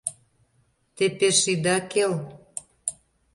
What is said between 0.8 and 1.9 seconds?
—Те пеш ида